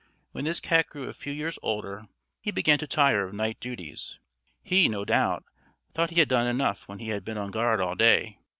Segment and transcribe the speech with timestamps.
[0.31, 2.07] When this cat grew a few years older,
[2.39, 4.17] he began to tire of night duties.
[4.63, 5.43] He, no doubt,
[5.93, 8.39] thought he had done enough when he had been on guard all day.